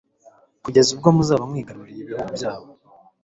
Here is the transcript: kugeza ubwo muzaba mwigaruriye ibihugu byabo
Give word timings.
kugeza 0.63 0.89
ubwo 0.95 1.09
muzaba 1.15 1.43
mwigaruriye 1.51 2.01
ibihugu 2.03 2.29
byabo 2.37 2.69